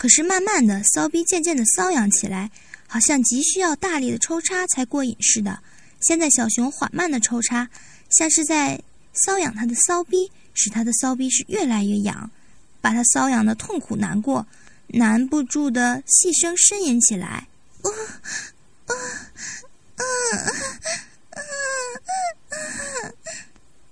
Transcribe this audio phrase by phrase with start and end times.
[0.00, 2.50] 可是慢慢的，骚逼渐渐的瘙痒起来，
[2.86, 5.62] 好像急需要大力的抽插才过瘾似的。
[6.00, 7.68] 现在小熊缓慢的抽插，
[8.08, 8.82] 像是在
[9.14, 12.30] 瘙痒他的骚逼，使他的骚逼是越来越痒，
[12.80, 14.46] 把他瘙痒的痛苦难过，
[14.86, 17.46] 难不住的细声呻吟起来。
[17.82, 17.88] 啊
[18.86, 18.94] 啊
[19.96, 20.02] 啊
[21.28, 21.42] 啊！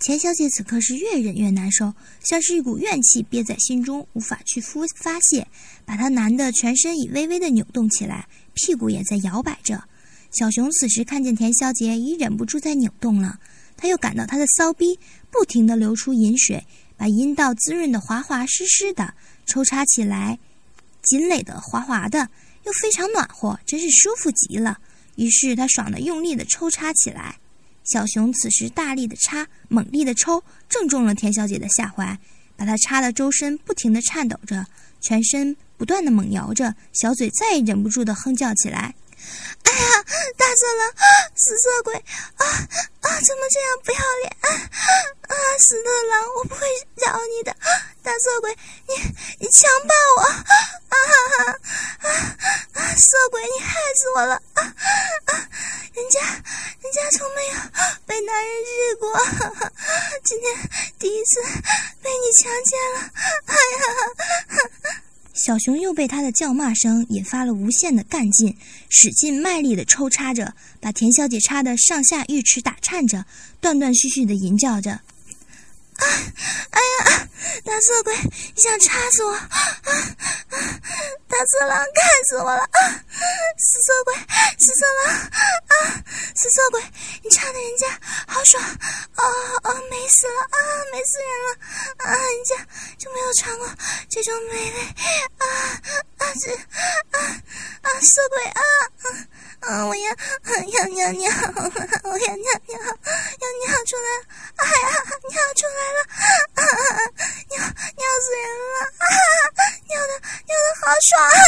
[0.00, 1.92] 钱小姐此刻是越忍越难受，
[2.22, 5.46] 像是一股怨气憋在心中，无法去发发泄，
[5.84, 9.82] 把她难得全身已微微的扭动起来，屁股也在摇摆着。
[10.30, 13.40] 小熊此时看见田小姐已忍不住在扭动了，
[13.76, 14.98] 他又感到她的骚逼
[15.30, 16.64] 不停地流出饮水，
[16.96, 19.14] 把阴道滋润的滑滑湿湿的，
[19.46, 20.38] 抽插起来
[21.02, 22.28] 紧垒的滑滑的。
[22.64, 24.78] 又非常暖和，真是舒服极了。
[25.16, 27.40] 于是他爽的用力的抽插起来。
[27.90, 32.18] 小熊此时大力的插，猛力的抽，正中了田小姐的下怀，
[32.54, 34.66] 把她插的周身不停的颤抖着，
[35.00, 38.94] 全身不断的猛摇着，小嘴再也忍不住的哼叫起来。
[39.64, 40.04] 哎呀，
[40.36, 40.92] 大色狼，
[41.34, 41.94] 死色鬼
[42.36, 42.44] 啊
[43.00, 43.20] 啊！
[43.20, 44.48] 怎么这样不要脸啊
[45.22, 45.34] 啊！
[45.58, 46.60] 死色狼，我不会
[46.96, 47.56] 饶你的，
[48.02, 48.94] 大色鬼，你
[49.40, 50.44] 你强暴我啊
[50.88, 50.96] 啊
[51.34, 52.16] 啊
[52.74, 52.94] 啊！
[52.96, 54.62] 色鬼，你害死我了啊
[55.26, 55.48] 啊！
[55.94, 56.20] 人家
[56.80, 57.57] 人家从没有
[58.26, 59.12] 男人日过，
[60.24, 60.52] 今天
[60.98, 61.40] 第一次
[62.02, 63.10] 被你强奸了，
[63.46, 63.82] 哎呀！
[65.34, 68.56] 小熊又被他的叫骂声引发了无限的干劲，
[68.88, 73.24] 使劲卖力的抽插着，把田小姐插得上下浴池打颤着，
[73.60, 75.00] 断断续续的吟叫着
[75.98, 76.06] ：“啊，
[76.70, 77.28] 哎呀，
[77.64, 78.14] 大色鬼，
[78.54, 79.32] 你想插死我？
[79.32, 79.48] 啊
[79.84, 79.90] 啊，
[81.28, 82.60] 大色狼，干死我了！
[82.62, 82.78] 啊，
[83.58, 84.14] 死色鬼，
[84.58, 85.14] 死色狼！
[85.14, 86.02] 啊，
[86.34, 86.82] 死色鬼，
[87.22, 87.86] 你插的人家
[88.26, 88.62] 好爽！
[89.16, 89.24] 哦
[89.64, 90.40] 哦，美死了！
[90.42, 90.58] 啊，
[90.92, 91.56] 美死人了！
[91.98, 92.56] 啊，人家
[92.98, 93.68] 就没有尝过
[94.08, 94.80] 这种美味！”
[95.38, 95.46] 啊
[96.18, 96.52] 啊这
[97.18, 97.20] 啊
[97.82, 98.62] 啊色鬼啊
[99.60, 99.86] 啊！
[99.86, 100.10] 我要
[100.66, 101.30] 要尿尿，
[102.04, 104.08] 我要尿尿，要尿出来！
[104.58, 104.88] 哎呀，
[105.30, 105.98] 尿出来了！
[106.54, 106.62] 啊
[107.50, 108.76] 尿尿死人了！
[108.98, 109.06] 啊
[109.88, 110.12] 尿的
[110.46, 111.40] 尿的好爽啊！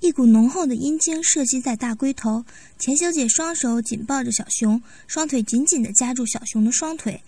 [0.00, 2.44] 一股浓厚的阴茎射击在大龟头，
[2.78, 7.22] 钱小姐双手紧抱着小熊，双腿紧紧的夹住小熊的双腿，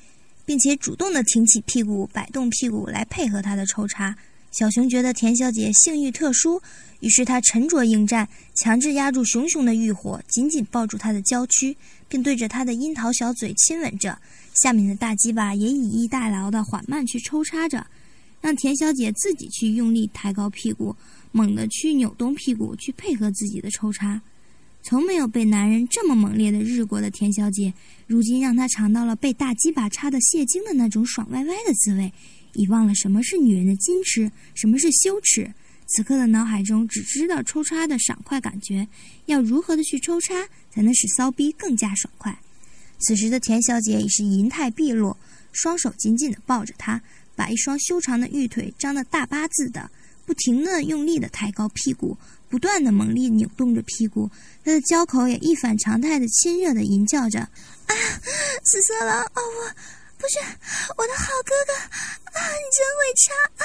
[0.44, 4.14] 并且主动的挺起屁股，摆动屁股来配合她的抽插。
[4.50, 6.60] 小熊觉得田小姐性欲特殊，
[7.00, 11.76] 于是他沉着应战，强制压住熊熊的欲火，紧紧抱住她的娇躯，
[12.08, 14.18] 并对着她的樱桃小嘴亲吻着。
[14.54, 17.86] 下面的大鸡巴也以逸待劳的缓慢去抽插着，
[18.40, 20.96] 让田小姐自己去用力抬高屁股，
[21.30, 24.20] 猛地去扭动屁股，去配合自己的抽插。
[24.82, 27.72] 从没有被男人这么猛烈的日过的田小姐，
[28.06, 32.10] 如今让她尝到了被大鸡巴插的泄精的那种爽歪歪的滋味。
[32.54, 35.52] 已忘了什么是女人的矜持，什么是羞耻。
[35.86, 38.86] 此刻的脑海中只知道抽插的爽快感觉，
[39.24, 40.34] 要如何的去抽插
[40.70, 42.38] 才能使骚逼更加爽快？
[42.98, 45.16] 此时的田小姐已是银态毕露，
[45.52, 47.00] 双手紧紧的抱着他，
[47.34, 49.90] 把一双修长的玉腿张得大八字的，
[50.26, 52.18] 不停的用力的抬高屁股，
[52.50, 54.30] 不断的猛力扭动着屁股，
[54.64, 57.40] 她的娇口也一反常态的亲热的吟叫着
[57.86, 57.94] ：“啊，
[58.64, 59.74] 死色狼，哦我。”
[60.18, 60.38] 不是
[60.96, 61.72] 我的好哥哥
[62.38, 62.38] 啊！
[62.52, 63.64] 你真会插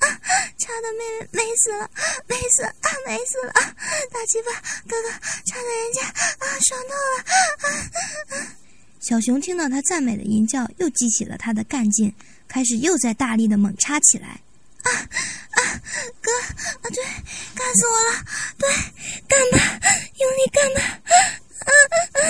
[0.00, 0.20] 啊！
[0.58, 1.88] 插的美美死了，
[2.26, 2.74] 美死啊，
[3.06, 3.52] 美死了！
[3.52, 4.52] 大鸡巴
[4.88, 5.08] 哥哥
[5.46, 6.02] 插的人家
[6.38, 8.36] 啊，爽透了！
[8.36, 8.56] 啊！
[9.00, 12.14] 小熊听到他赞美的吟叫，又激起了他的干劲，
[12.48, 14.40] 开始又在大力的猛插起来。
[14.82, 15.80] 啊啊，
[16.20, 17.04] 哥啊，对，
[17.54, 18.24] 干死我了！
[18.58, 18.68] 对，
[19.28, 19.80] 干吧，
[20.18, 20.80] 用力干吧！
[21.62, 21.70] 啊
[22.14, 22.20] 啊！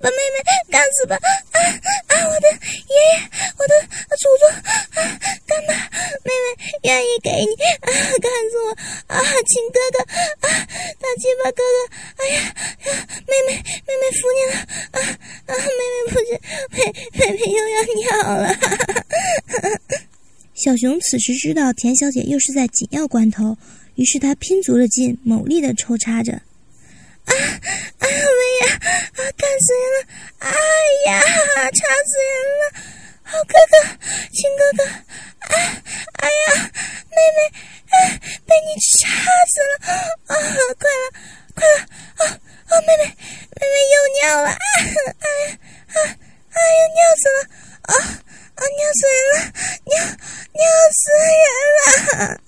[0.00, 1.16] 把妹妹干死吧！
[1.16, 1.60] 啊
[2.08, 2.28] 啊！
[2.28, 3.74] 我的爷爷，我的
[4.16, 4.48] 祖宗！
[4.48, 5.90] 啊，干吧，
[6.24, 7.92] 妹妹愿意给你啊！
[8.22, 8.72] 干死我！
[9.08, 10.48] 啊，亲哥哥！
[10.48, 10.48] 啊，
[10.98, 11.78] 大鸡巴哥哥！
[12.16, 12.40] 哎呀
[12.86, 13.54] 呀，妹妹，
[13.86, 14.54] 妹妹服你了！
[14.92, 14.98] 啊
[15.46, 16.28] 啊，妹妹不是，
[16.72, 16.78] 妹
[17.12, 18.06] 妹妹又要尿
[18.36, 18.42] 了！
[20.54, 23.56] 小熊此时知道田小姐又是在紧要关头，
[23.94, 26.32] 于是他拼足了劲，猛力的抽插着。
[26.32, 28.06] 啊啊！
[28.06, 28.74] 妹呀！
[28.82, 30.06] 啊，干死人了！
[30.38, 30.50] 哎
[31.06, 31.20] 呀，
[31.70, 32.72] 插死人了！
[33.22, 33.76] 好哥哥，
[34.32, 34.90] 亲哥哥！
[35.40, 35.54] 啊！
[36.18, 36.70] 哎呀，
[37.10, 37.38] 妹妹，
[37.90, 37.94] 啊，
[38.46, 38.68] 被你
[38.98, 39.08] 插
[39.46, 39.72] 死了！
[40.26, 40.34] 啊，
[40.78, 41.04] 快了，
[41.54, 41.78] 快了！
[42.16, 42.22] 啊
[42.66, 44.48] 啊，妹妹，妹妹又尿了！
[44.50, 44.56] 啊！
[44.78, 45.50] 哎呀，
[45.86, 45.98] 啊
[46.50, 47.38] 啊，又尿死了！
[47.82, 47.92] 啊
[48.54, 49.36] 啊，尿死人了！
[49.86, 49.92] 尿
[50.54, 50.62] 尿
[50.92, 51.00] 死
[52.18, 52.40] 人了！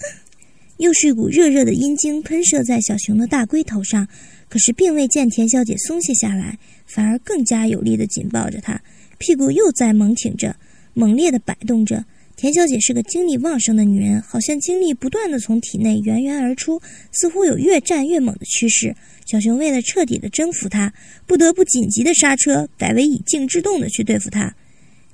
[0.79, 4.09] 又是一股热热的阴茎喷射在小熊的大龟头上。
[4.49, 8.83] 可是并未见田小姐松懈下来，反而更加有力的紧抱着她，
[9.17, 10.57] 屁股又在猛挺着，
[10.93, 12.05] 猛烈地摆动着。
[12.41, 16.81] 田小姐是个精力旺盛的女人，好像精力不断的从体内源源而出，
[17.13, 18.97] 似乎有越战越猛的趋势。
[19.27, 20.91] 小熊为了彻底的征服她，
[21.27, 24.57] 不得不紧急的刹车，改为以静制动的去对付她。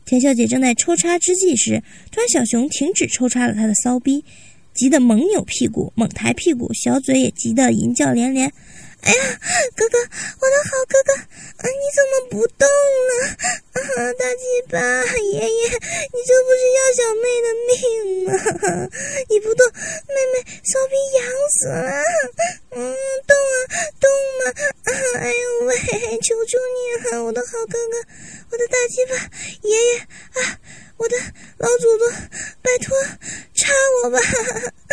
[0.04, 1.82] 田小姐正在抽插之际时，
[2.12, 4.24] 突然小熊停止抽插了她的骚逼，
[4.72, 8.52] 急得猛扭屁股，猛抬屁股，小嘴也急得淫叫连连。
[9.02, 9.40] 哎呀，
[9.76, 13.12] 哥哥，我的好哥哥，啊，你怎么不动了？
[13.76, 14.42] 啊，大鸡
[14.72, 17.76] 巴，爷爷，你这不是要小妹的命
[18.24, 18.32] 吗？
[19.28, 19.68] 你不动，
[20.08, 22.02] 妹妹骚逼痒死了。
[22.70, 22.96] 嗯，
[23.28, 23.54] 动啊，
[24.00, 24.08] 动
[24.40, 24.50] 嘛！
[24.82, 24.90] 啊，
[25.20, 25.76] 哎呦喂，
[26.22, 27.94] 求求你了，我的好哥哥，
[28.50, 29.14] 我的大鸡巴，
[29.62, 30.60] 爷爷啊，
[30.96, 31.16] 我的
[31.58, 32.12] 老祖宗，
[32.62, 32.96] 拜托，
[33.54, 33.72] 插
[34.04, 34.18] 我吧！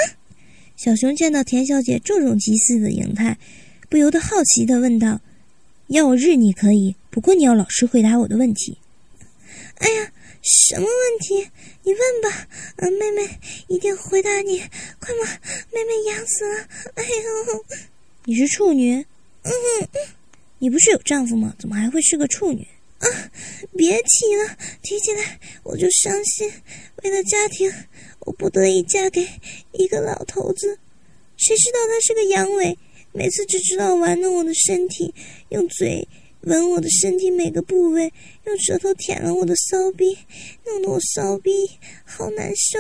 [0.76, 3.38] 小熊见到田小姐这种急似的形态。
[3.90, 5.22] 不由得好奇地问道
[5.88, 8.80] ：“要我日你可以，不过你要老实回答我的问题。
[9.78, 10.12] ”“哎呀，
[10.42, 11.48] 什么问题？
[11.84, 12.48] 你问吧。
[12.78, 14.58] ”“啊，妹妹一定回答你，
[15.00, 15.40] 快嘛，
[15.72, 16.68] 妹妹痒死了。
[16.96, 17.66] ”“哎呦，
[18.26, 19.06] 你是处女
[19.44, 19.52] ？”“嗯，
[20.58, 21.54] 你不是有丈夫吗？
[21.60, 22.68] 怎么还会是个处女
[23.04, 23.32] ？”“啊，
[23.76, 26.52] 别提了，提起来我就伤心。
[27.04, 27.72] 为了家庭，
[28.22, 29.28] 我不得已嫁给
[29.74, 30.80] 一个老头子，
[31.38, 32.76] 谁知道他是个阳痿。”
[33.16, 35.14] 每次只知道玩弄我的身体，
[35.50, 36.08] 用嘴
[36.42, 38.12] 吻我的身体每个部位，
[38.46, 40.18] 用舌头舔了我的骚逼，
[40.66, 41.52] 弄得我骚逼
[42.06, 42.80] 好难受。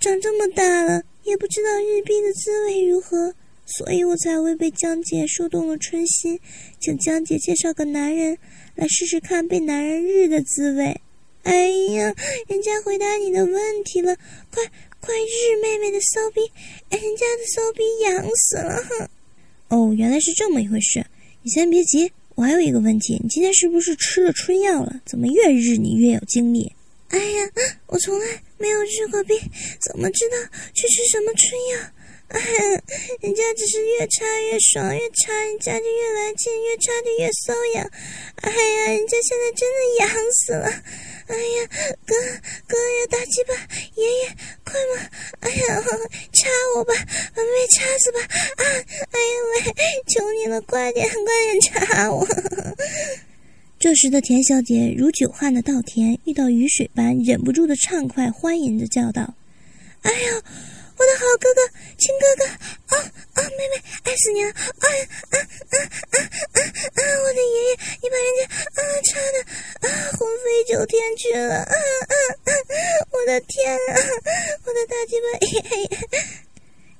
[0.00, 3.34] 长这么大了，也不知道日逼的滋味如何，
[3.76, 6.40] 所以我才会被江姐说动了春心，
[6.80, 8.38] 请江姐介绍个男人
[8.74, 11.00] 来试试看被男人日的滋味。
[11.42, 12.14] 哎呀，
[12.48, 14.16] 人家回答你的问题了，
[14.50, 14.62] 快
[15.00, 16.40] 快日妹妹的骚逼，
[16.90, 19.08] 人家的骚逼痒死了哼。
[19.68, 21.04] 哦，原来是这么一回事。
[21.42, 25.00] 你先别急，我还有一个问题：你今天是不是吃了春药了？
[25.04, 26.72] 怎么越日你越有精力？
[27.08, 27.50] 哎呀，
[27.86, 29.38] 我从来没有日过病，
[29.80, 30.36] 怎么知道
[30.74, 31.90] 去吃什么春药？
[33.20, 37.90] 人家只是越插越爽，越插人家就越来劲，越插就越瘙痒。
[38.42, 40.66] 哎呀，人家现在真的痒死了。
[41.28, 41.68] 哎呀，
[42.06, 42.14] 哥
[42.66, 43.54] 哥呀，大鸡巴，
[43.96, 45.08] 爷爷，快嘛！
[45.40, 45.82] 哎呀，
[46.32, 46.94] 插我吧，
[47.34, 48.20] 把妹插死吧！
[48.20, 48.64] 啊，
[49.10, 49.72] 哎呀喂，
[50.08, 52.26] 求你了，快点，快点插我！
[53.80, 59.34] 这时的田小姐如久旱的稻田遇到雨水般，忍不住的畅快欢迎的叫道
[60.02, 60.42] ：“哎呀！”
[60.98, 61.62] 我的好哥哥，
[61.96, 62.42] 亲哥哥，
[62.96, 62.98] 啊
[63.34, 64.50] 啊，妹妹，爱死你了！
[64.50, 64.90] 啊啊
[65.30, 65.38] 啊
[65.70, 67.00] 啊啊啊！
[67.22, 67.70] 我的爷爷，
[68.02, 68.42] 你把人家
[68.74, 69.38] 啊插的
[69.86, 71.62] 啊魂飞九天去了！
[71.62, 72.14] 啊啊
[72.46, 72.50] 啊！
[73.12, 73.94] 我的天啊！
[74.64, 75.88] 我的大鸡巴爷爷！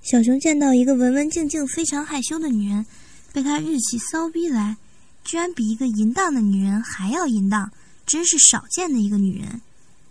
[0.03, 2.87] 小熊见到一个文文静静、非常害羞的女人，
[3.33, 4.77] 被他日起骚逼来，
[5.25, 7.73] 居然比一个淫荡的女人还要淫荡，
[8.07, 9.61] 真是少见的一个女人。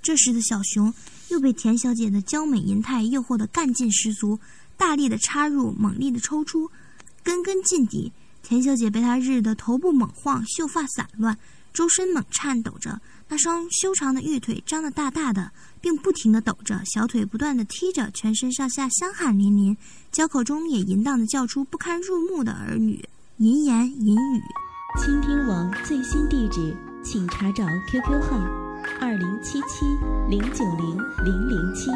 [0.04, 0.94] 这时的小熊。
[1.29, 4.39] 又被田小姐的娇美银态诱惑得干劲十足，
[4.77, 6.69] 大力的插入，猛力的抽出，
[7.24, 8.12] 根根尽底。
[8.44, 11.38] 田小姐被他日得头部猛晃，秀发散乱，
[11.74, 15.51] 周身猛颤抖着，那双修长的玉腿张得大大的，
[15.81, 19.75] 并不停地抖着，小腿不断地踢着，全身上下香汗淋淋，
[20.12, 23.03] 交口中也淫荡地叫出不堪入目的儿女
[23.38, 24.41] 淫言淫语。
[24.97, 28.67] 倾听网最新地址，请查找 QQ 号。
[29.00, 29.86] 二零七七
[30.30, 31.92] 零九零零零七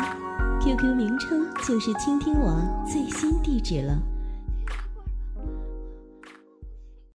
[0.61, 4.10] ，QQ 名称就是倾听网最新地址了。